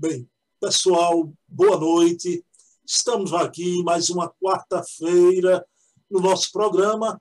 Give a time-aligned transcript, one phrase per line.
[0.00, 2.46] Bem, pessoal, boa noite.
[2.86, 5.66] Estamos aqui mais uma quarta-feira
[6.08, 7.20] no nosso programa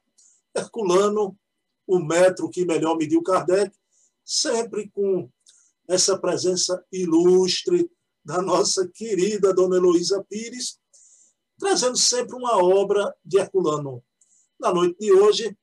[0.56, 1.36] Herculano,
[1.88, 3.76] o metro que melhor mediu Kardec,
[4.24, 5.28] sempre com
[5.90, 7.90] essa presença ilustre
[8.24, 10.80] da nossa querida Dona Heloísa Pires,
[11.58, 14.04] trazendo sempre uma obra de Herculano.
[14.60, 15.58] Na noite de hoje,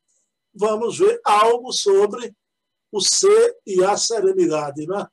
[0.52, 2.34] vamos ver algo sobre
[2.90, 5.06] o ser e a serenidade, né?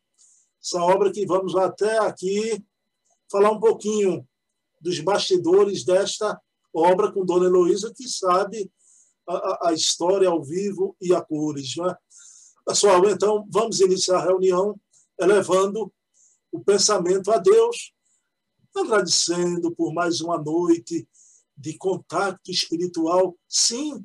[0.63, 2.63] Essa obra que vamos até aqui
[3.31, 4.27] falar um pouquinho
[4.79, 6.39] dos bastidores desta
[6.73, 8.71] obra com Dona Heloísa, que sabe
[9.27, 11.75] a, a história ao vivo e a cores.
[11.75, 11.95] Né?
[12.65, 14.79] Pessoal, então, vamos iniciar a reunião
[15.19, 15.91] elevando
[16.51, 17.93] o pensamento a Deus,
[18.75, 21.07] agradecendo por mais uma noite
[21.55, 24.03] de contato espiritual, sim,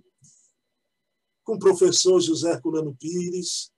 [1.42, 3.70] com o professor José Herculano Pires,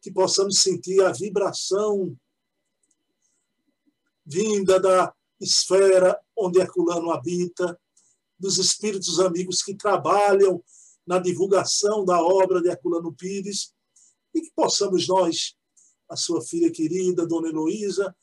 [0.00, 2.16] que possamos sentir a vibração
[4.24, 7.78] vinda da esfera onde Herculano habita,
[8.38, 10.62] dos espíritos amigos que trabalham
[11.06, 13.74] na divulgação da obra de Herculano Pires,
[14.32, 15.56] e que possamos nós,
[16.08, 18.14] a sua filha querida, Dona Heloísa,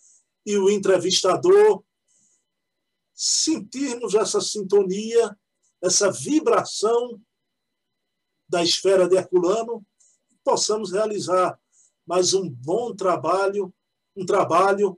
[0.45, 1.83] e o entrevistador,
[3.13, 5.37] sentirmos essa sintonia,
[5.81, 7.21] essa vibração
[8.47, 9.85] da esfera de Herculano,
[10.43, 11.59] possamos realizar
[12.07, 13.73] mais um bom trabalho,
[14.15, 14.97] um trabalho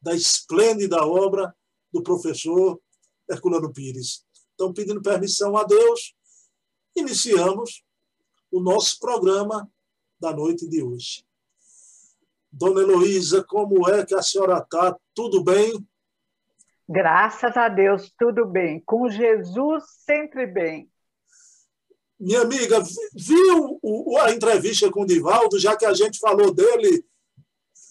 [0.00, 1.56] da esplêndida obra
[1.90, 2.78] do professor
[3.28, 4.26] Herculano Pires.
[4.54, 6.14] Então, pedindo permissão a Deus,
[6.94, 7.82] iniciamos
[8.50, 9.70] o nosso programa
[10.20, 11.24] da noite de hoje.
[12.52, 14.96] Dona Heloísa, como é que a senhora está?
[15.14, 15.86] Tudo bem?
[16.86, 18.82] Graças a Deus, tudo bem.
[18.84, 20.90] Com Jesus, sempre bem.
[22.18, 22.82] Minha amiga,
[23.14, 23.78] viu
[24.20, 27.04] a entrevista com o Divaldo, já que a gente falou dele?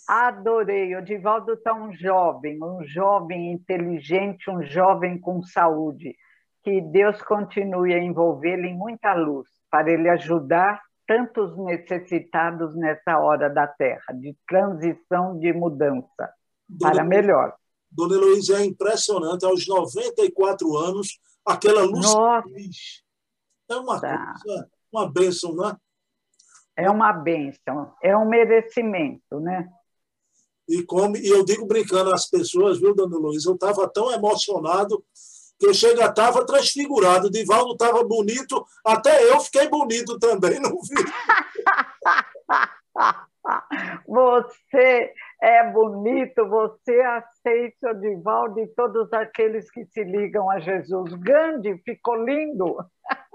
[0.08, 0.96] Adorei.
[0.96, 6.16] O Divaldo está um jovem, um jovem inteligente, um jovem com saúde.
[6.64, 13.50] Que Deus continue a envolvê-lo em muita luz, para ele ajudar tantos necessitados nessa hora
[13.50, 16.30] da Terra, de transição, de mudança,
[16.68, 17.54] Dona para melhor.
[17.90, 22.14] Dona Heloísa, é impressionante, aos 94 anos, aquela luz.
[22.14, 22.50] Nossa.
[23.70, 24.34] É uma tá.
[24.42, 25.78] coisa, uma bênção, não é?
[26.76, 29.68] É uma bênção, é um merecimento, né?
[30.70, 35.04] E, como, e eu digo brincando às pessoas, viu, Dona Luiz, eu estava tão emocionado
[35.58, 37.32] que eu chega estava transfigurado.
[37.32, 40.96] Divaldo estava bonito, até eu fiquei bonito também, não vi?
[44.06, 51.14] Você é bonito, você aceita o Divaldo e todos aqueles que se ligam a Jesus.
[51.14, 52.76] Gandhi ficou lindo.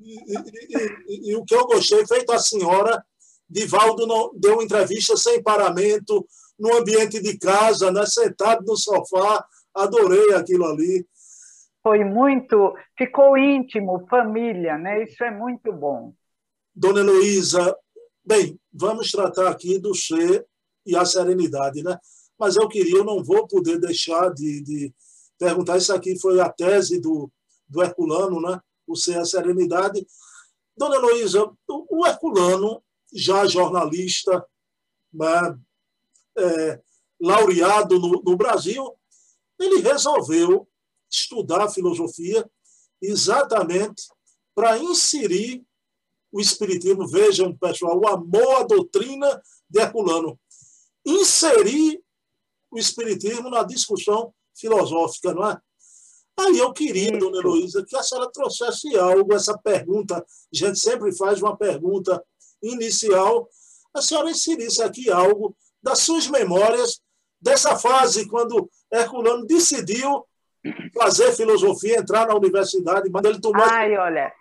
[0.00, 3.04] E, e, e, e o que eu gostei, feito a senhora,
[3.48, 6.26] Divaldo não, deu entrevista sem paramento,
[6.58, 9.44] no ambiente de casa, né, sentado no sofá.
[9.74, 11.06] Adorei aquilo ali.
[11.82, 15.04] Foi muito, ficou íntimo, família, né?
[15.04, 16.12] Isso é muito bom.
[16.74, 17.76] Dona Heloísa,
[18.24, 20.44] bem, vamos tratar aqui do ser
[20.84, 21.96] e a serenidade, né?
[22.38, 24.94] Mas eu queria, eu não vou poder deixar de, de
[25.38, 27.30] perguntar, isso aqui foi a tese do,
[27.68, 28.60] do Herculano, né?
[28.86, 30.06] O ser a serenidade.
[30.76, 32.82] Dona Heloísa, o Herculano,
[33.12, 34.46] já jornalista,
[35.12, 35.58] né?
[36.36, 36.80] é,
[37.20, 38.94] laureado no, no Brasil,
[39.58, 40.68] ele resolveu
[41.10, 42.48] estudar filosofia
[43.00, 44.08] exatamente
[44.54, 45.64] para inserir
[46.30, 47.06] o espiritismo.
[47.06, 50.38] Vejam, pessoal, o amor à doutrina de Herculano.
[51.04, 52.02] Inserir
[52.70, 55.60] o espiritismo na discussão filosófica, não é?
[56.38, 60.16] Aí eu queria, dona Heloísa, que a senhora trouxesse algo, essa pergunta.
[60.18, 62.22] A gente sempre faz uma pergunta
[62.62, 63.48] inicial.
[63.94, 67.00] A senhora inserisse aqui algo das suas memórias
[67.40, 70.26] dessa fase, quando Herculano decidiu
[70.94, 73.64] fazer filosofia, entrar na universidade, mas ele tomou.
[73.64, 74.32] Ai, olha,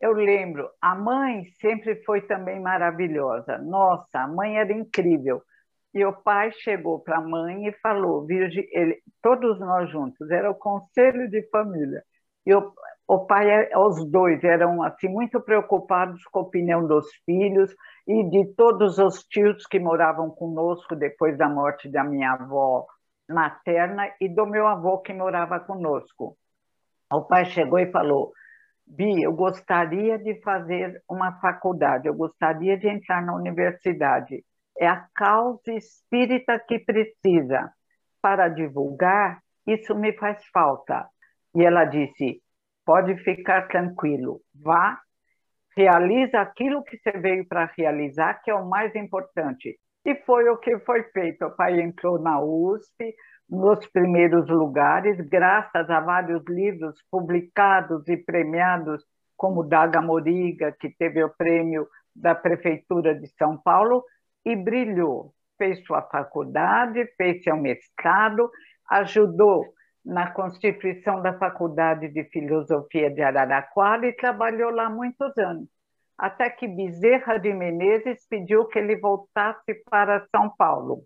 [0.00, 3.58] eu lembro, a mãe sempre foi também maravilhosa.
[3.58, 5.42] Nossa, a mãe era incrível.
[5.92, 10.50] E o pai chegou para a mãe e falou, Virgem, ele, todos nós juntos, era
[10.50, 12.02] o conselho de família.
[12.46, 12.72] E o,
[13.08, 17.74] o pai, os dois eram assim muito preocupados com a opinião dos filhos
[18.06, 22.86] e de todos os tios que moravam conosco depois da morte da minha avó
[23.28, 26.36] materna e do meu avô que morava conosco.
[27.12, 28.32] O pai chegou e falou:
[28.86, 34.44] Bi, eu gostaria de fazer uma faculdade, eu gostaria de entrar na universidade.
[34.80, 37.70] É a causa espírita que precisa.
[38.22, 41.06] Para divulgar, isso me faz falta.
[41.54, 42.40] E ela disse:
[42.84, 44.98] pode ficar tranquilo, vá
[45.76, 49.78] realiza aquilo que você veio para realizar, que é o mais importante.
[50.04, 51.44] E foi o que foi feito.
[51.44, 53.14] O pai entrou na USP,
[53.48, 59.04] nos primeiros lugares, graças a vários livros publicados e premiados,
[59.36, 64.04] como Daga Moriga, que teve o prêmio da Prefeitura de São Paulo,
[64.44, 65.34] e brilhou.
[65.58, 68.50] Fez sua faculdade, fez seu mestrado,
[68.88, 69.66] ajudou
[70.04, 75.68] na constituição da Faculdade de Filosofia de Araraquara e trabalhou lá muitos anos,
[76.16, 81.04] até que Bezerra de Menezes pediu que ele voltasse para São Paulo.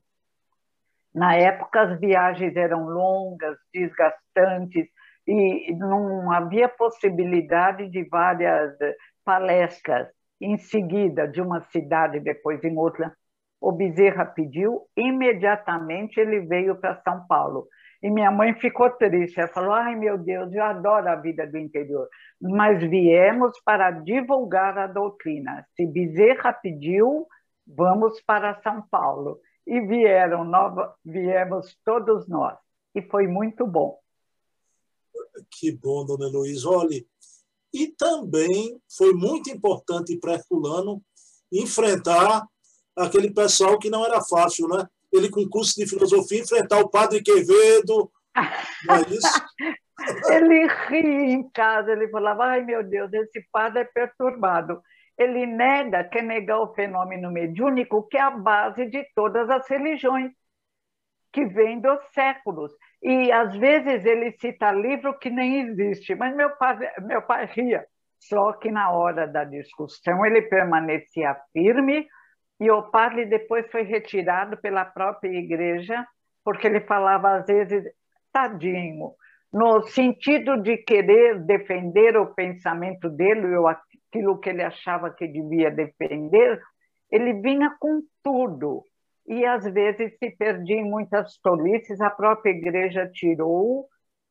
[1.13, 4.89] Na época, as viagens eram longas, desgastantes,
[5.27, 8.77] e não havia possibilidade de várias
[9.25, 10.09] palestras
[10.41, 13.17] em seguida, de uma cidade, depois em outra.
[13.65, 17.67] O Bezerra pediu, imediatamente ele veio para São Paulo.
[18.03, 19.41] E minha mãe ficou triste.
[19.41, 22.07] Ela falou: Ai, meu Deus, eu adoro a vida do interior.
[22.39, 25.67] Mas viemos para divulgar a doutrina.
[25.75, 27.27] Se Bezerra pediu,
[27.67, 29.41] vamos para São Paulo.
[29.67, 32.59] E vieram, nova, viemos todos nós.
[32.95, 33.99] E foi muito bom.
[35.51, 36.69] Que bom, dona Heloísa.
[36.69, 37.03] Olha,
[37.73, 41.03] e também foi muito importante para Herculano
[41.51, 42.47] enfrentar
[42.96, 44.87] aquele pessoal que não era fácil, né?
[45.17, 48.11] ele com curso de filosofia enfrentar o padre Quevedo.
[48.87, 49.44] Não é isso?
[50.29, 54.82] ele ria em casa, ele falava, ai meu Deus, esse padre é perturbado.
[55.17, 60.32] Ele nega, quer negar o fenômeno mediúnico, que é a base de todas as religiões,
[61.32, 62.73] que vem dos séculos.
[63.00, 67.87] E às vezes ele cita livro que nem existe, mas meu pai, meu pai ria.
[68.19, 72.08] Só que na hora da discussão ele permanecia firme,
[72.61, 76.06] e o padre depois foi retirado pela própria igreja,
[76.45, 77.85] porque ele falava às vezes,
[78.33, 79.12] tadinho,
[79.53, 85.71] no sentido de querer defender o pensamento dele, ou aquilo que ele achava que devia
[85.71, 86.61] defender,
[87.11, 88.83] ele vinha com tudo.
[89.27, 93.87] E às vezes se perdia em muitas tolices, a própria igreja tirou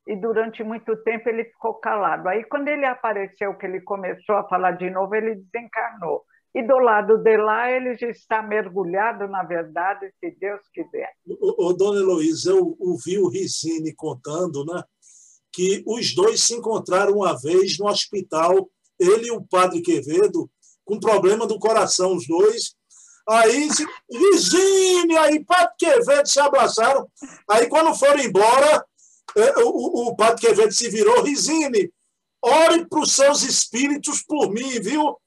[0.06, 2.28] e durante muito tempo ele ficou calado.
[2.28, 6.24] Aí, quando ele apareceu, que ele começou a falar de novo, ele desencarnou.
[6.56, 11.10] E do lado de lá ele já está mergulhado na verdade, se Deus quiser.
[11.26, 14.84] O, o dona Heloísa, eu ouvi o Rizini contando né,
[15.52, 18.70] que os dois se encontraram uma vez no hospital,
[19.00, 20.50] ele e o padre Quevedo,
[20.86, 22.76] com problema do coração, os dois.
[23.28, 23.68] Aí,
[24.12, 27.08] Rizini, aí padre Quevedo se abraçaram.
[27.50, 28.86] Aí, quando foram embora,
[29.36, 31.92] é, o, o padre Quevedo se virou, Rizini,
[32.44, 35.18] ore para os seus espíritos por mim, viu?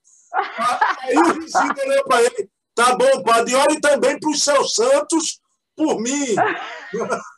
[1.00, 5.40] Aí o vizinho olhou para ele, tá bom, padre, ore também para os seus santos
[5.74, 6.34] por mim.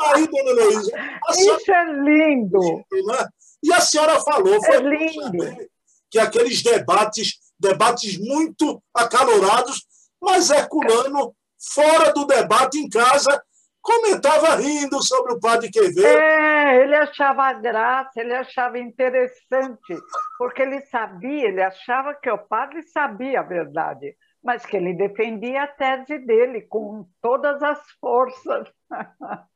[0.00, 0.90] Aí, dona Heloísa.
[1.30, 2.60] Isso é lindo.
[2.90, 3.28] Né?
[3.62, 5.68] E a senhora falou, foi é lindo.
[6.10, 9.86] que aqueles debates, debates muito acalorados,
[10.20, 13.42] mas Herculano, fora do debate em casa,
[13.84, 16.06] comentava rindo sobre o padre Quevedo.
[16.06, 19.94] É, ele achava graça, ele achava interessante,
[20.38, 25.64] porque ele sabia, ele achava que o padre sabia a verdade, mas que ele defendia
[25.64, 28.66] a tese dele com todas as forças.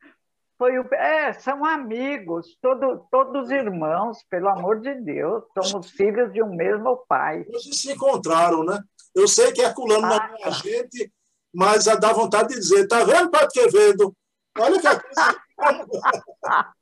[0.59, 6.43] Foi o, é, são amigos, todo, todos irmãos, pelo amor de Deus, somos filhos de
[6.43, 7.47] um mesmo pai.
[7.49, 8.79] Hoje se encontraram, né?
[9.15, 11.13] Eu sei que Herculano ah, não é a gente,
[11.55, 14.13] mas dá vontade de dizer, tá vendo, Padre Quevedo?
[14.57, 14.89] Olha que.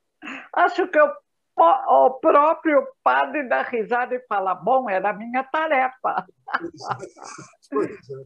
[0.53, 1.11] Acho que o,
[1.57, 6.25] o próprio padre dá risada e fala, bom, era a minha tarefa.
[7.69, 8.25] Pois é.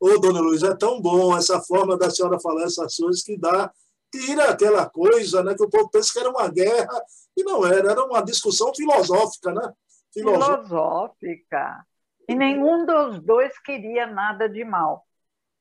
[0.00, 3.70] Ô, dona Luísa, é tão bom essa forma da senhora falar essas coisas que dá,
[4.10, 7.02] tira aquela coisa, né, que o povo pensa que era uma guerra,
[7.36, 9.72] e não era, era uma discussão filosófica, né?
[10.12, 10.68] Filosófica.
[10.68, 11.86] filosófica.
[12.28, 15.07] E nenhum dos dois queria nada de mal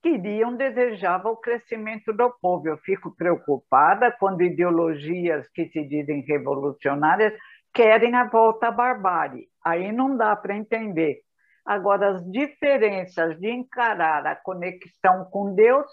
[0.01, 2.67] queriam, desejavam o crescimento do povo.
[2.67, 7.33] Eu fico preocupada quando ideologias que se dizem revolucionárias
[7.73, 9.49] querem a volta à barbárie.
[9.63, 11.21] Aí não dá para entender.
[11.65, 15.85] Agora, as diferenças de encarar a conexão com Deus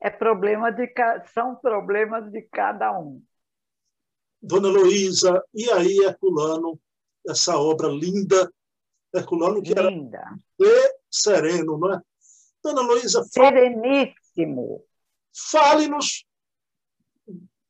[0.00, 0.92] é problema de,
[1.32, 3.22] são problemas de cada um.
[4.42, 6.80] Dona Luísa, e aí Herculano,
[7.28, 8.50] essa obra linda,
[9.14, 10.22] Herculano que linda.
[10.60, 12.00] era sereno, não é?
[12.62, 14.84] Dona Luísa, sereníssimo.
[15.50, 16.24] Fale-nos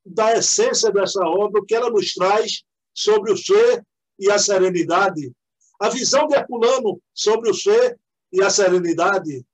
[0.05, 3.85] da essência dessa obra, o que ela nos traz sobre o ser
[4.19, 5.33] e a serenidade.
[5.81, 7.99] A visão de Herculano sobre o ser
[8.33, 9.45] e a serenidade.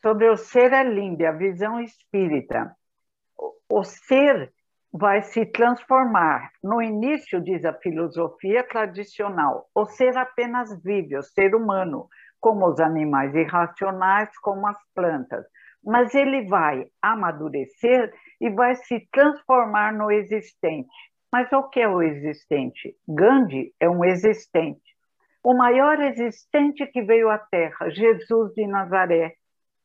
[0.00, 2.74] Sobre o ser é linda, a visão espírita.
[3.68, 4.52] O ser
[4.92, 6.50] vai se transformar.
[6.62, 12.08] No início, diz a filosofia tradicional, o ser apenas vive, o ser humano,
[12.40, 15.44] como os animais irracionais, como as plantas.
[15.84, 20.88] Mas ele vai amadurecer e vai se transformar no existente.
[21.32, 22.96] Mas o que é o existente?
[23.06, 24.96] Gandhi é um existente.
[25.42, 29.34] O maior existente que veio à Terra, Jesus de Nazaré,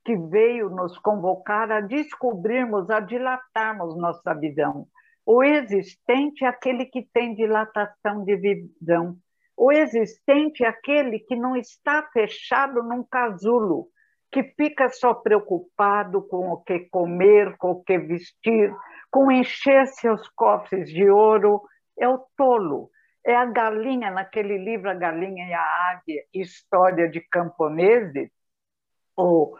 [0.04, 4.88] que veio nos convocar a descobrirmos, a dilatarmos nossa visão,
[5.26, 9.16] o existente é aquele que tem dilatação de visão.
[9.56, 13.88] O existente é aquele que não está fechado num casulo,
[14.32, 18.74] que fica só preocupado com o que comer, com o que vestir,
[19.12, 21.62] com encher seus cofres de ouro.
[22.00, 22.90] É o tolo.
[23.24, 28.32] É a galinha, naquele livro A Galinha e a Águia, História de Camponeses,
[29.16, 29.56] o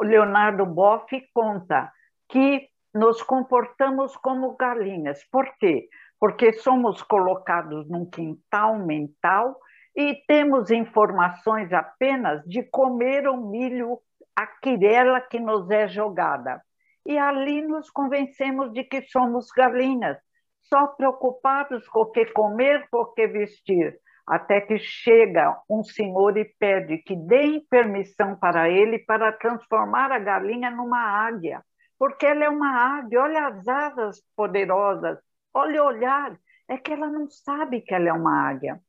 [0.00, 1.92] Leonardo Boff conta
[2.28, 5.24] que nos comportamos como galinhas.
[5.30, 5.88] Por quê?
[6.22, 9.58] Porque somos colocados num quintal mental
[9.96, 13.98] e temos informações apenas de comer o milho,
[14.36, 16.62] a quirela que nos é jogada.
[17.04, 20.16] E ali nos convencemos de que somos galinhas,
[20.60, 26.36] só preocupados com o que comer, com o que vestir, até que chega um senhor
[26.36, 31.64] e pede que deem permissão para ele para transformar a galinha numa águia
[32.02, 35.20] porque ela é uma águia, olha as asas poderosas,
[35.54, 38.80] olha o olhar, é que ela não sabe que ela é uma águia.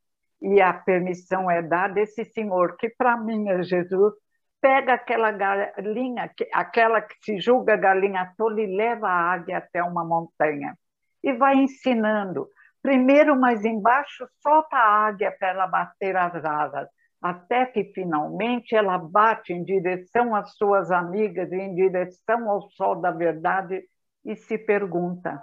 [0.42, 4.14] E a permissão é dada esse senhor, que para mim é Jesus,
[4.62, 10.04] pega aquela galinha, aquela que se julga galinha tola e leva a águia até uma
[10.04, 10.78] montanha.
[11.24, 12.48] E vai ensinando.
[12.82, 16.90] Primeiro, mais embaixo, solta a águia para ela bater as asas
[17.24, 23.12] até que finalmente ela bate em direção às suas amigas em direção ao sol da
[23.12, 23.82] verdade
[24.26, 25.42] e se pergunta: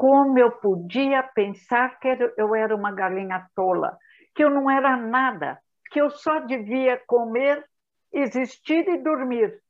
[0.00, 3.98] como eu podia pensar que eu era uma galinha tola,
[4.34, 5.60] que eu não era nada,
[5.92, 7.62] que eu só devia comer,
[8.10, 9.60] existir e dormir?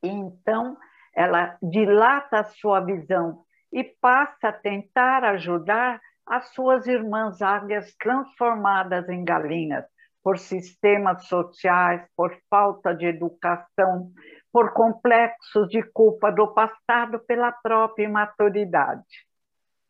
[0.00, 0.76] Então
[1.12, 3.42] ela dilata a sua visão
[3.72, 9.84] e passa a tentar ajudar as suas irmãs águias transformadas em galinhas
[10.22, 14.12] por sistemas sociais, por falta de educação,
[14.52, 19.28] por complexos de culpa do passado, pela própria imaturidade.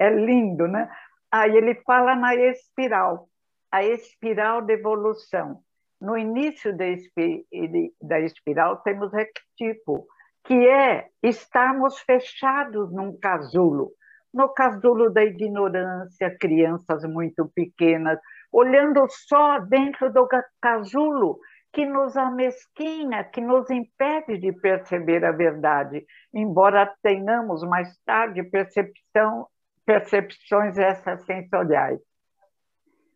[0.01, 0.91] É lindo, né?
[1.31, 3.29] Aí ele fala na espiral,
[3.71, 5.61] a espiral de evolução.
[6.01, 10.07] No início da espiral temos rectipo,
[10.45, 13.93] que é estarmos fechados num casulo,
[14.33, 18.19] no casulo da ignorância, crianças muito pequenas,
[18.51, 20.27] olhando só dentro do
[20.61, 21.39] casulo
[21.73, 29.47] que nos amesquinha, que nos impede de perceber a verdade, embora tenhamos mais tarde percepção,
[29.91, 31.99] percepções extrasensoriais.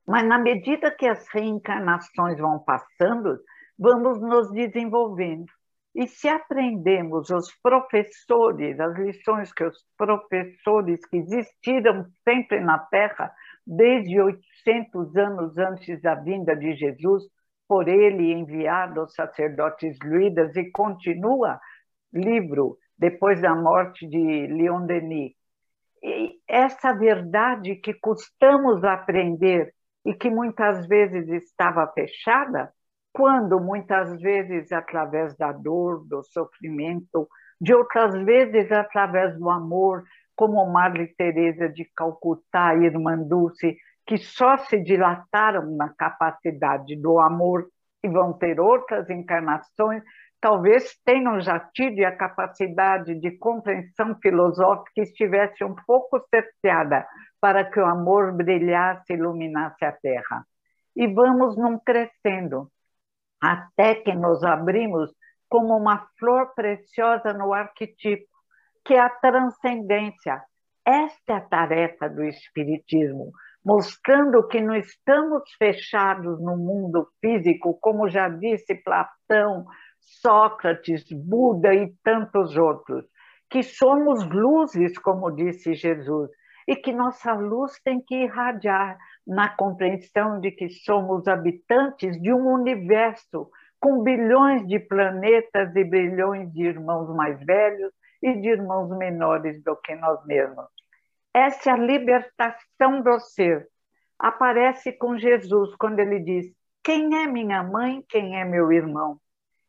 [0.05, 3.39] Mas na medida que as reencarnações vão passando,
[3.79, 5.47] vamos nos desenvolvendo.
[5.95, 13.33] E se aprendemos os professores, as lições que os professores que existiram sempre na Terra,
[13.65, 17.23] desde 800 anos antes da vinda de Jesus,
[17.69, 21.61] por ele enviado aos sacerdotes druidas e continua
[22.13, 25.44] livro depois da morte de Leon Denis.
[26.47, 29.73] Essa verdade que custamos aprender
[30.05, 32.71] e que muitas vezes estava fechada,
[33.13, 37.29] quando muitas vezes através da dor, do sofrimento,
[37.61, 40.05] de outras vezes através do amor,
[40.37, 47.19] como Marli Teresa de Calcutá e Irmã Dulce, que só se dilataram na capacidade do
[47.19, 47.67] amor
[48.03, 50.03] e vão ter outras encarnações,
[50.45, 57.09] talvez tenham já tido a capacidade de compreensão filosófica estivesse um pouco cerceada
[57.41, 60.45] para que o amor brilhasse e iluminasse a Terra.
[60.95, 62.71] E vamos num crescendo,
[63.41, 65.11] até que nos abrimos
[65.49, 68.29] como uma flor preciosa no arquetipo,
[68.85, 70.43] que é a transcendência.
[70.85, 73.33] Esta é a tarefa do Espiritismo,
[73.65, 79.65] mostrando que não estamos fechados no mundo físico, como já disse Platão,
[80.05, 83.05] Sócrates, Buda e tantos outros,
[83.51, 86.31] que somos luzes, como disse Jesus,
[86.67, 92.53] e que nossa luz tem que irradiar na compreensão de que somos habitantes de um
[92.53, 97.93] universo com bilhões de planetas e bilhões de irmãos mais velhos
[98.23, 100.67] e de irmãos menores do que nós mesmos.
[101.35, 103.69] Essa é a libertação do ser.
[104.19, 106.47] Aparece com Jesus quando ele diz:
[106.83, 109.21] Quem é minha mãe, quem é meu irmão?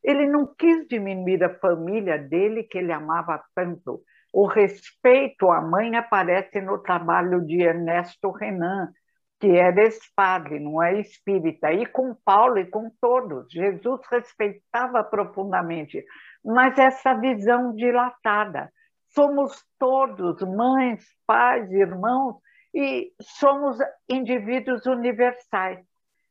[0.06, 4.04] Ele não quis diminuir a família dele, que ele amava tanto.
[4.32, 8.92] O respeito à mãe aparece no trabalho de Ernesto Renan,
[9.40, 13.52] que era ex-padre, não é espírita, e com Paulo e com todos.
[13.52, 16.06] Jesus respeitava profundamente,
[16.44, 18.72] mas essa visão dilatada.
[19.08, 22.36] Somos todos mães, pais, irmãos,
[22.76, 25.80] e somos indivíduos universais,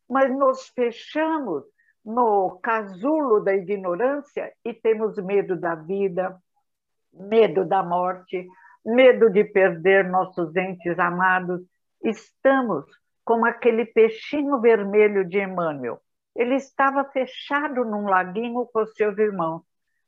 [0.08, 1.64] mas nos fechamos
[2.04, 6.36] no casulo da ignorância e temos medo da vida,
[7.12, 8.46] medo da morte,
[8.84, 11.60] medo de perder nossos entes amados.
[12.02, 12.84] Estamos
[13.24, 16.00] como aquele peixinho vermelho de Emmanuel.
[16.36, 19.62] Ele estava fechado num laguinho com seus irmãos.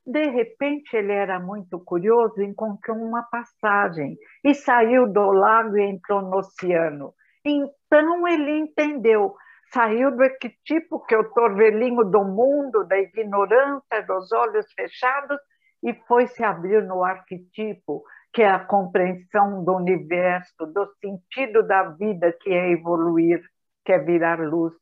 [0.05, 5.83] De repente, ele era muito curioso e encontrou uma passagem e saiu do lago e
[5.83, 7.15] entrou no oceano.
[7.45, 9.35] Então ele entendeu,
[9.77, 15.39] saiu do arquetipo que é o torvelinho do mundo, da ignorância, dos olhos fechados,
[15.83, 18.03] e foi se abrir no arquetipo,
[18.33, 23.43] que é a compreensão do universo, do sentido da vida, que é evoluir,
[23.85, 24.73] que é virar luz.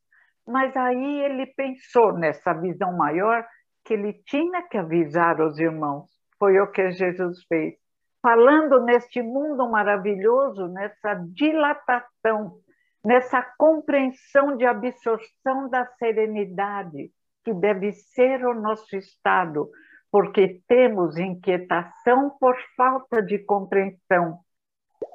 [0.47, 3.45] Mas aí ele pensou nessa visão maior
[3.85, 6.09] que ele tinha que avisar os irmãos.
[6.39, 7.75] Foi o que Jesus fez.
[8.23, 12.61] Falando neste mundo maravilhoso, nessa dilatação,
[13.05, 17.11] nessa compreensão de absorção da serenidade,
[17.45, 19.69] que deve ser o nosso estado,
[20.11, 24.39] porque temos inquietação por falta de compreensão.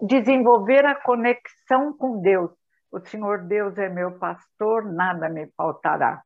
[0.01, 2.51] Desenvolver a conexão com Deus.
[2.91, 6.21] O Senhor Deus é meu pastor, nada me faltará.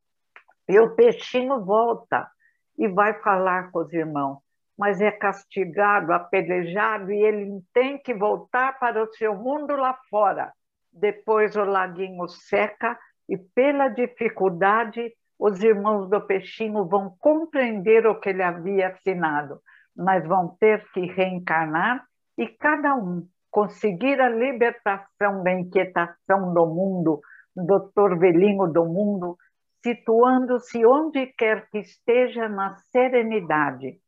[0.67, 2.29] E o peixinho volta
[2.77, 4.39] e vai falar com os irmãos,
[4.77, 10.51] mas é castigado, apedrejado, e ele tem que voltar para o seu mundo lá fora.
[10.93, 12.97] Depois o laguinho seca
[13.27, 19.59] e, pela dificuldade, os irmãos do peixinho vão compreender o que ele havia assinado,
[19.95, 22.05] mas vão ter que reencarnar
[22.37, 27.21] e cada um conseguir a libertação da inquietação do mundo,
[27.55, 29.37] do torvelinho do mundo,
[29.83, 33.99] situando-se onde quer que esteja na serenidade,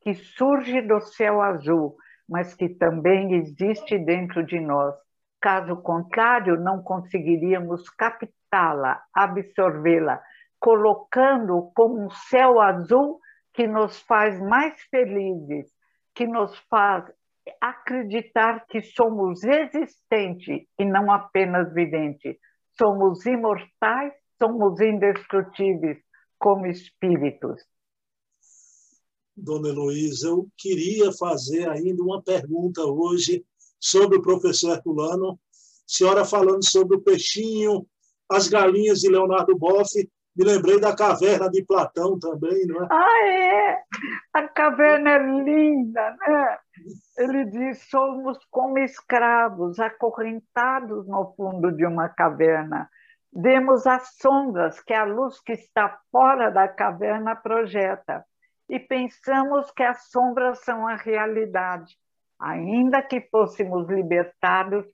[0.00, 1.96] que surge do céu azul,
[2.28, 4.94] mas que também existe dentro de nós.
[5.40, 10.22] Caso contrário, não conseguiríamos captá-la, absorvê-la,
[10.58, 13.20] colocando como um céu azul
[13.52, 15.70] que nos faz mais felizes,
[16.14, 17.04] que nos faz
[17.60, 22.36] acreditar que somos existentes e não apenas videntes.
[22.76, 25.98] Somos imortais, somos indestrutíveis
[26.38, 27.62] como espíritos.
[29.36, 33.44] Dona Heloísa, eu queria fazer ainda uma pergunta hoje
[33.80, 35.38] sobre o professor Herculano.
[35.86, 37.86] Senhora falando sobre o peixinho,
[38.30, 39.92] as galinhas de Leonardo Boff,
[40.36, 42.88] me lembrei da caverna de Platão também, não é?
[42.90, 43.82] Ah, é!
[44.34, 46.58] A caverna é linda, né?
[47.16, 52.90] Ele diz: somos como escravos, acorrentados no fundo de uma caverna.
[53.32, 58.24] Vemos as sombras que a luz que está fora da caverna projeta
[58.68, 61.96] e pensamos que as sombras são a realidade.
[62.38, 64.84] Ainda que fôssemos libertados,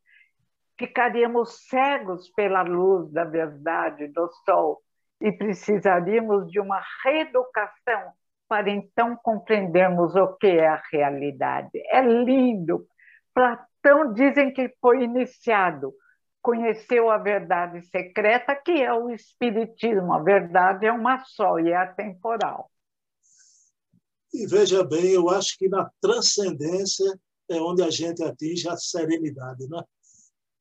[0.79, 4.83] ficaríamos cegos pela luz da verdade, do sol
[5.21, 8.13] e precisaríamos de uma reeducação
[8.49, 11.71] para então compreendermos o que é a realidade.
[11.87, 12.87] É lindo.
[13.33, 15.95] Platão dizem que foi iniciado,
[16.43, 20.13] conheceu a verdade secreta, que é o Espiritismo.
[20.13, 22.71] A verdade é uma só e é atemporal.
[24.35, 27.07] E veja bem, eu acho que na transcendência
[27.53, 29.83] é onde a gente atinge a serenidade, né?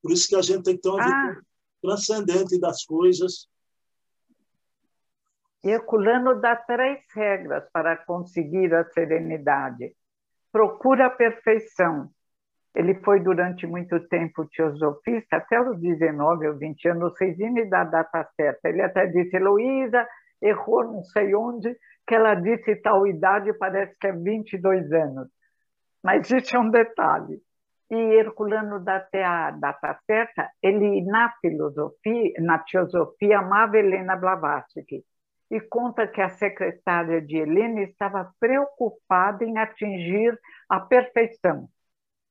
[0.02, 1.04] Por isso que a gente tem que ter uma ah.
[1.04, 1.42] visão
[1.82, 3.48] transcendente das coisas,
[5.64, 9.92] Herculano dá três regras para conseguir a serenidade.
[10.50, 12.10] Procura a perfeição.
[12.74, 17.48] Ele foi durante muito tempo teosofista, até os 19 ou 20 anos, não sei se
[17.48, 18.68] me dá a data certa.
[18.68, 20.06] Ele até disse, Heloísa
[20.40, 21.72] errou não sei onde,
[22.06, 25.28] que ela disse tal idade, parece que é 22 anos.
[26.02, 27.40] Mas é um detalhe.
[27.90, 35.04] E Herculano dá até a data certa, ele na filosofia, na teosofia, amava Helena Blavatsky
[35.52, 40.34] e conta que a secretária de Helena estava preocupada em atingir
[40.66, 41.68] a perfeição.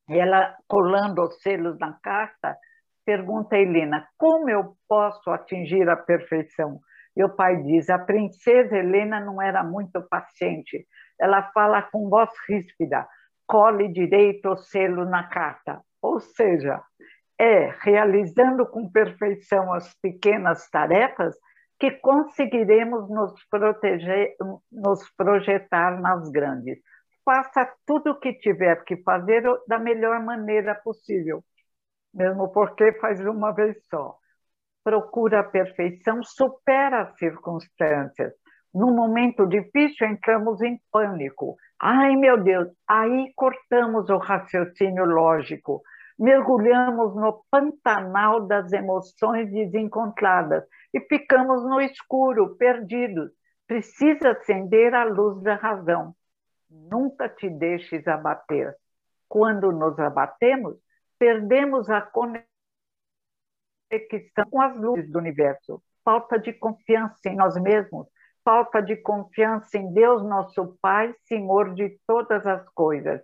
[0.09, 2.57] Ela, colando os selos na carta,
[3.05, 6.79] pergunta a Helena: como eu posso atingir a perfeição?
[7.15, 10.87] E o pai diz: a princesa Helena não era muito paciente.
[11.19, 13.07] Ela fala com voz ríspida:
[13.51, 15.81] cole direito o selo na carta.
[16.01, 16.81] Ou seja,
[17.37, 21.35] é realizando com perfeição as pequenas tarefas
[21.77, 24.35] que conseguiremos nos proteger,
[24.71, 26.79] nos projetar nas grandes.
[27.25, 31.43] faça tudo o que tiver que fazer da melhor maneira possível,
[32.13, 34.15] mesmo porque faz uma vez só.
[34.83, 38.33] Procura a perfeição, supera as circunstâncias.
[38.73, 41.57] No momento difícil, entramos em pânico.
[41.79, 42.69] Ai, meu Deus!
[42.87, 45.81] Aí cortamos o raciocínio lógico,
[46.17, 53.31] mergulhamos no pantanal das emoções desencontradas e ficamos no escuro, perdidos.
[53.67, 56.15] Precisa acender a luz da razão.
[56.69, 58.75] Nunca te deixes abater.
[59.27, 60.77] Quando nos abatemos,
[61.17, 62.45] perdemos a conexão
[64.49, 65.81] com as luzes do universo.
[66.03, 68.07] Falta de confiança em nós mesmos,
[68.43, 73.21] falta de confiança em Deus, nosso Pai, Senhor de todas as coisas.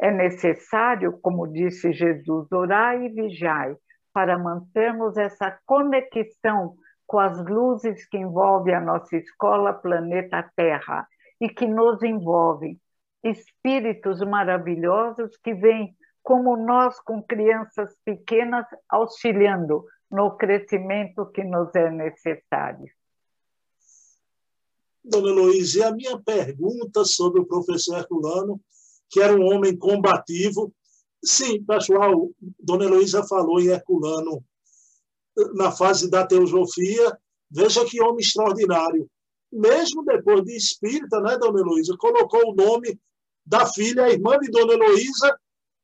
[0.00, 3.74] É necessário, como disse Jesus, orar e vigiar
[4.12, 6.74] para mantermos essa conexão
[7.06, 11.06] com as luzes que envolvem a nossa escola, planeta Terra,
[11.40, 12.78] e que nos envolvem.
[13.22, 21.90] Espíritos maravilhosos que vêm, como nós, com crianças pequenas, auxiliando no crescimento que nos é
[21.90, 22.86] necessário.
[25.04, 28.60] Dona Heloísa, e a minha pergunta sobre o professor Herculano,
[29.08, 30.72] que era um homem combativo.
[31.24, 34.42] Sim, pessoal, Dona Heloísa falou em Herculano
[35.54, 37.16] na fase da teosofia,
[37.50, 39.08] veja que homem extraordinário.
[39.52, 42.98] Mesmo depois de espírita, né, Dona Heloísa, colocou o nome
[43.44, 45.36] da filha, a irmã de Dona Heloísa,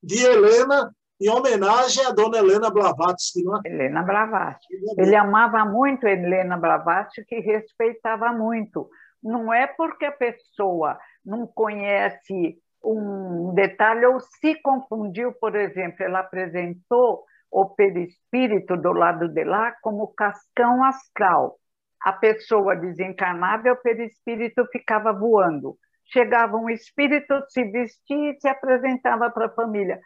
[0.03, 3.43] de Helena, em homenagem a Dona Helena Blavatsky.
[3.43, 3.61] Não é?
[3.65, 4.75] Helena Blavatsky.
[4.99, 8.89] Ele amava muito Helena Blavatsky, que respeitava muito.
[9.27, 16.21] Não é porque a pessoa não conhece um detalhe ou se confundiu, por exemplo, ela
[16.21, 21.57] apresentou o perispírito do lado de lá como cascão astral.
[22.01, 25.77] A pessoa desencarnava e o perispírito ficava voando.
[26.05, 29.99] Chegava um espírito, se vestia e se apresentava para a família.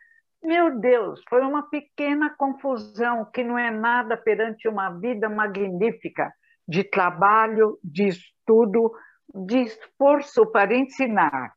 [0.42, 6.32] Meu Deus, foi uma pequena confusão que não é nada perante uma vida magnífica
[6.66, 8.92] de trabalho, de estudo,
[9.34, 11.54] de esforço para ensinar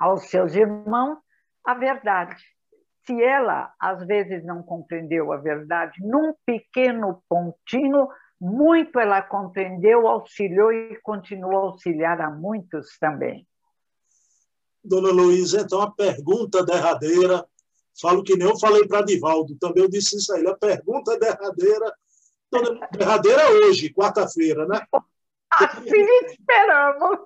[0.00, 1.18] aos seus irmãos
[1.64, 2.42] a verdade
[3.08, 8.06] se ela às vezes não compreendeu a verdade num pequeno pontinho,
[8.38, 13.48] muito ela compreendeu, auxiliou e continuou a auxiliar a muitos também.
[14.84, 17.46] Dona Luísa, então a pergunta derradeira,
[17.98, 21.94] falo que nem eu falei para Divaldo, também eu disse isso aí, a pergunta derradeira,
[22.92, 24.86] derradeira hoje, quarta-feira, né?
[25.50, 27.18] Assim esperamos.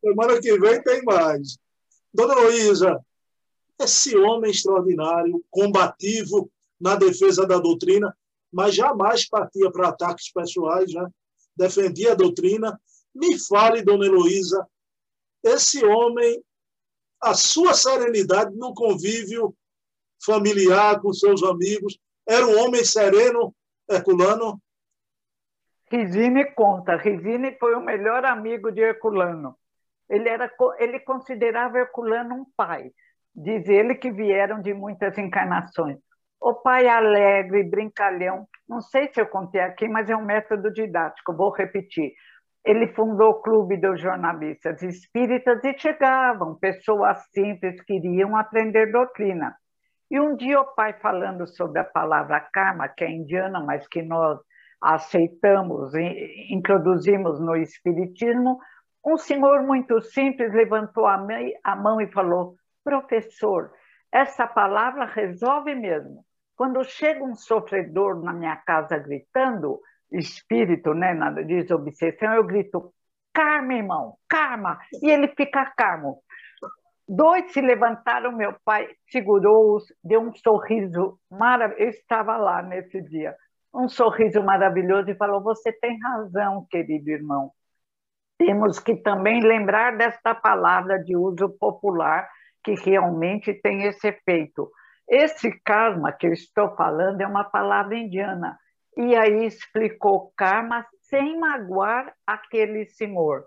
[0.00, 1.58] Semana que vem tem mais.
[2.12, 3.00] Dona Luísa,
[3.78, 8.16] esse homem extraordinário, combativo na defesa da doutrina,
[8.52, 11.06] mas jamais partia para ataques pessoais, né?
[11.56, 12.80] defendia a doutrina.
[13.14, 14.66] Me fale, dona Heloísa,
[15.42, 16.42] esse homem,
[17.20, 19.54] a sua serenidade no convívio
[20.24, 23.54] familiar com seus amigos, era um homem sereno,
[23.88, 24.60] Herculano?
[25.90, 29.56] Rizine conta, Rizine foi o melhor amigo de Herculano.
[30.08, 30.48] Ele, era,
[30.78, 32.92] ele considerava Herculano um pai.
[33.34, 35.98] Diz ele que vieram de muitas encarnações.
[36.40, 41.36] O pai alegre, brincalhão, não sei se eu contei aqui, mas é um método didático,
[41.36, 42.12] vou repetir.
[42.64, 49.54] Ele fundou o Clube dos Jornalistas Espíritas e chegavam pessoas simples que queriam aprender doutrina.
[50.10, 54.02] E um dia o pai falando sobre a palavra karma, que é indiana, mas que
[54.02, 54.38] nós
[54.80, 55.92] aceitamos
[56.48, 58.58] introduzimos no Espiritismo,
[59.04, 63.72] um senhor muito simples levantou a mão e falou: Professor,
[64.12, 66.24] essa palavra resolve mesmo.
[66.56, 69.80] Quando chega um sofredor na minha casa gritando,
[70.12, 72.92] espírito, né, nada diz obsessão, eu grito,
[73.32, 76.22] karma, irmão, karma, e ele fica calmo.
[77.08, 83.34] Dois se levantaram, meu pai segurou-os, deu um sorriso maravilhoso, eu estava lá nesse dia,
[83.72, 87.52] um sorriso maravilhoso e falou, você tem razão, querido irmão.
[88.38, 92.28] Temos que também lembrar desta palavra de uso popular,
[92.64, 94.70] que realmente tem esse efeito.
[95.08, 98.58] Esse karma que eu estou falando é uma palavra indiana,
[98.96, 103.44] e aí explicou karma sem magoar aquele senhor.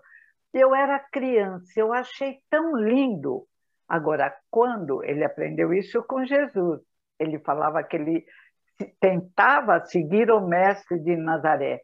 [0.52, 3.46] Eu era criança, eu achei tão lindo.
[3.88, 6.80] Agora, quando ele aprendeu isso com Jesus,
[7.18, 8.24] ele falava que ele
[9.00, 11.80] tentava seguir o mestre de Nazaré.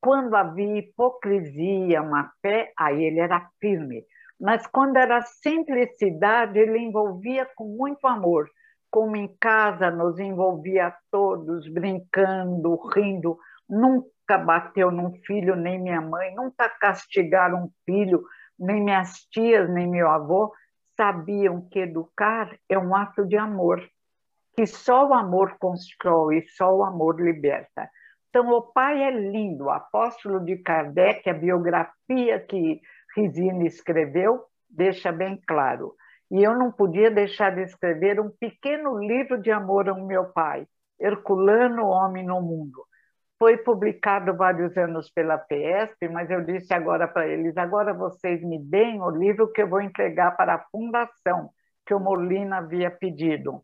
[0.00, 4.04] Quando havia hipocrisia, má fé, aí ele era firme.
[4.38, 8.46] Mas quando era simplicidade, ele envolvia com muito amor,
[8.90, 16.34] como em casa nos envolvia todos, brincando, rindo, nunca bateu num filho, nem minha mãe,
[16.34, 18.22] nunca castigaram um filho,
[18.58, 20.52] nem minhas tias, nem meu avô,
[20.96, 23.82] sabiam que educar é um ato de amor,
[24.56, 27.88] que só o amor constrói, só o amor liberta.
[28.28, 32.80] Então, o pai é lindo, o apóstolo de Kardec, a biografia que
[33.16, 35.94] Rizine escreveu, deixa bem claro.
[36.30, 40.66] E eu não podia deixar de escrever um pequeno livro de amor ao meu pai,
[40.98, 42.84] Herculano, Homem no Mundo.
[43.38, 48.58] Foi publicado vários anos pela PESP, mas eu disse agora para eles: agora vocês me
[48.58, 51.50] deem o livro que eu vou entregar para a fundação
[51.86, 53.62] que o Molina havia pedido.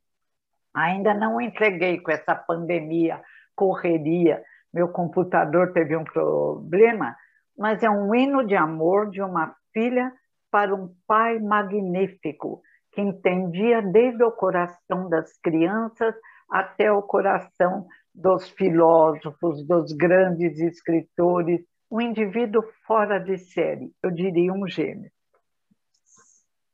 [0.75, 3.21] Ainda não entreguei com essa pandemia,
[3.55, 4.43] correria.
[4.73, 7.17] Meu computador teve um problema,
[7.59, 10.13] mas é um hino de amor de uma filha
[10.51, 16.15] para um pai magnífico, que entendia desde o coração das crianças
[16.49, 24.53] até o coração dos filósofos, dos grandes escritores, um indivíduo fora de série, eu diria
[24.53, 25.11] um gênio.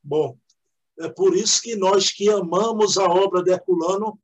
[0.02, 0.36] Bom,
[1.00, 4.18] é por isso que nós que amamos a obra de Herculano,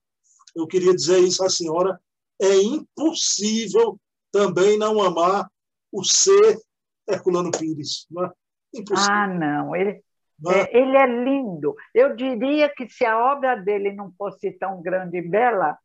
[0.54, 2.00] eu queria dizer isso à senhora,
[2.40, 3.98] é impossível
[4.30, 5.50] também não amar
[5.92, 6.58] o ser
[7.08, 8.06] Herculano Pires.
[8.10, 8.32] Não é?
[8.74, 9.12] Impossível.
[9.12, 10.02] Ah, não, ele,
[10.38, 10.62] não é?
[10.62, 11.74] É, ele é lindo.
[11.94, 15.78] Eu diria que se a obra dele não fosse tão grande e bela,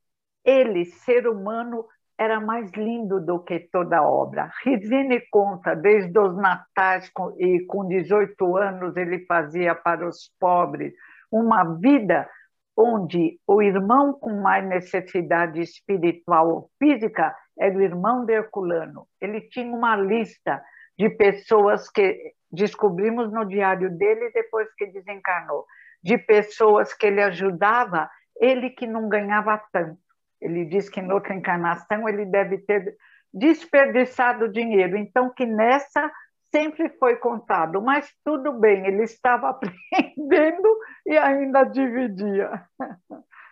[0.43, 1.86] ele, ser humano,
[2.17, 4.51] era mais lindo do que toda a obra.
[4.63, 10.93] Rizine conta, desde os natais, e com 18 anos ele fazia para os pobres
[11.32, 12.27] uma vida
[12.75, 19.08] onde o irmão com mais necessidade espiritual ou física era o irmão de Herculano.
[19.19, 20.62] Ele tinha uma lista
[20.97, 25.65] de pessoas que descobrimos no diário dele depois que desencarnou,
[26.03, 30.07] de pessoas que ele ajudava, ele que não ganhava tanto.
[30.41, 32.95] Ele diz que em outra encarnação ele deve ter
[33.34, 36.12] desperdiçado dinheiro, então que nessa
[36.52, 42.65] sempre foi contado, mas tudo bem, ele estava aprendendo e ainda dividia.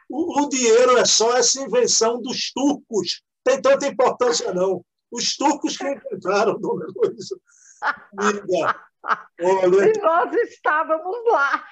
[0.10, 4.84] O, o dinheiro é só essa invenção dos turcos, tem tanta importância não.
[5.12, 7.38] Os turcos que inventaram, dona Luísa.
[9.42, 11.64] Olha, e nós estávamos lá.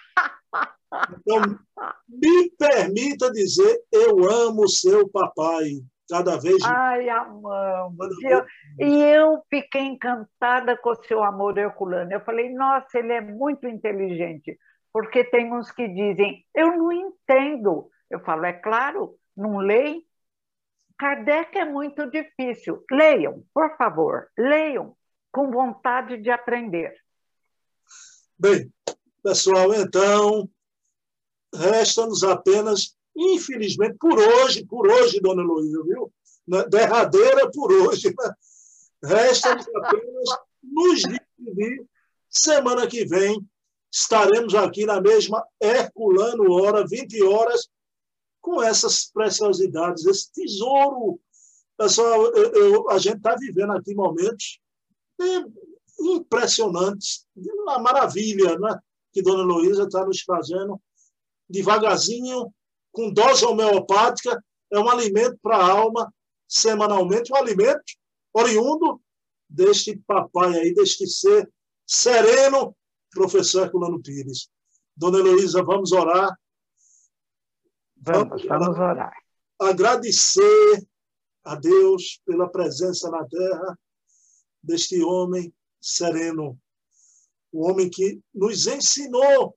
[1.12, 1.60] Então,
[2.08, 5.82] me permita dizer, eu amo seu papai.
[6.10, 8.22] Cada vez Ai, amamos.
[8.22, 8.46] E eu,
[8.80, 12.12] e eu fiquei encantada com o seu amor herculano.
[12.12, 14.58] Eu falei, nossa, ele é muito inteligente.
[14.92, 17.90] Porque tem uns que dizem, eu não entendo.
[18.10, 20.06] Eu falo, é claro, não leem.
[21.00, 22.84] Kardec é muito difícil.
[22.92, 24.96] Leiam, por favor, leiam
[25.32, 26.94] com vontade de aprender.
[28.38, 28.72] Bem,
[29.24, 30.50] pessoal, então,
[31.56, 36.14] resta-nos apenas, infelizmente, por hoje, por hoje, dona Luísa, viu?
[36.70, 38.10] Derradeira por hoje.
[38.10, 38.34] Né?
[39.04, 40.30] Resta-nos apenas
[40.62, 41.86] nos despedir.
[42.30, 43.40] Semana que vem
[43.92, 47.70] estaremos aqui na mesma Herculano Hora, 20 horas,
[48.42, 51.20] com essas preciosidades, esse tesouro.
[51.78, 54.60] Pessoal, eu, eu, a gente está vivendo aqui momentos
[56.00, 58.80] impressionantes, uma maravilha né?
[59.14, 60.82] Que Dona Luísa está nos trazendo
[61.48, 62.54] devagarzinho,
[62.92, 66.14] com dose homeopática, é um alimento para a alma,
[66.48, 67.84] semanalmente, um alimento
[68.34, 69.00] oriundo
[69.48, 71.50] deste papai aí, deste ser
[71.86, 72.76] sereno,
[73.12, 74.50] professor Herculano Pires.
[74.96, 76.36] Dona Heloísa, vamos orar.
[77.98, 79.14] Vamos, vamos orar.
[79.60, 80.88] Agradecer
[81.44, 83.78] a Deus pela presença na terra
[84.62, 86.58] deste homem sereno,
[87.54, 89.56] o homem que nos ensinou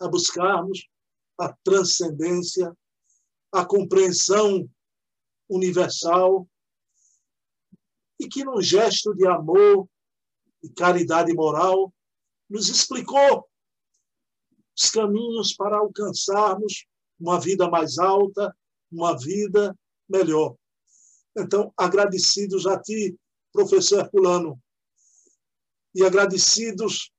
[0.00, 0.88] a buscarmos
[1.38, 2.72] a transcendência,
[3.52, 4.70] a compreensão
[5.50, 6.48] universal
[8.20, 9.88] e que, num gesto de amor
[10.62, 11.92] e caridade moral,
[12.48, 13.48] nos explicou
[14.76, 16.86] os caminhos para alcançarmos
[17.18, 18.56] uma vida mais alta,
[18.90, 19.76] uma vida
[20.08, 20.54] melhor.
[21.36, 23.18] Então, agradecidos a ti,
[23.52, 24.61] professor Herculano,
[25.94, 27.12] e agradecidos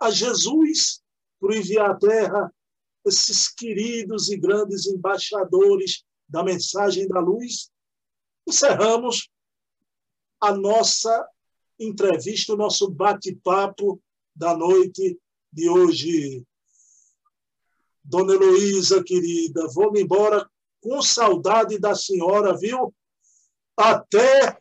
[0.00, 1.02] a Jesus
[1.38, 2.52] por enviar à Terra
[3.04, 7.70] esses queridos e grandes embaixadores da mensagem da luz,
[8.46, 9.30] encerramos
[10.40, 11.26] a nossa
[11.78, 14.02] entrevista, o nosso bate-papo
[14.34, 15.18] da noite
[15.52, 16.44] de hoje.
[18.02, 20.48] Dona Heloísa, querida, vou embora
[20.80, 22.94] com saudade da senhora, viu?
[23.76, 24.58] Até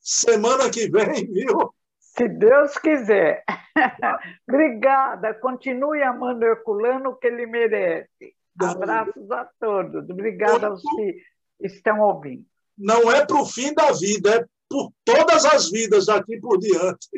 [0.00, 1.74] semana que vem, viu?
[2.16, 3.44] Se Deus quiser.
[4.48, 5.34] Obrigada.
[5.34, 8.34] Continue amando Herculano, que ele merece.
[8.60, 10.08] Abraços a todos.
[10.08, 11.16] Obrigada aos que
[11.60, 12.44] estão ouvindo.
[12.78, 17.08] Não é para o fim da vida, é por todas as vidas daqui por diante.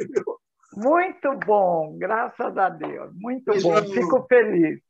[0.74, 3.10] Muito bom, graças a Deus.
[3.14, 3.72] Muito Beijão.
[3.72, 4.80] bom, fico feliz.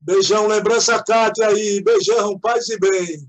[0.00, 1.82] Beijão, lembrança Cátia aí.
[1.82, 3.28] Beijão, paz e bem.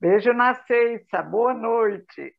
[0.00, 2.35] Beijo na Ceiça, boa noite.